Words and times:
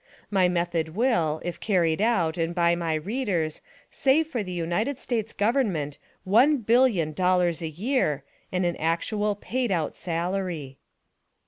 My 0.31 0.49
method 0.49 0.95
will, 0.95 1.39
if 1.45 1.59
carried 1.59 2.01
out, 2.01 2.35
and 2.35 2.55
by 2.55 2.73
my 2.73 2.95
READERS, 2.95 3.61
save 3.91 4.25
for 4.25 4.41
the 4.41 4.51
UNITED 4.51 4.97
STATES 4.97 5.31
GOVERNMENT, 5.33 5.99
ONE 6.23 6.57
BILLION 6.57 7.13
DOLLARS 7.13 7.61
A 7.61 7.67
YEAR, 7.69 8.23
and 8.51 8.65
in 8.65 8.75
actual, 8.77 9.35
paid 9.35 9.71
out 9.71 9.95
SALARY. 9.95 10.79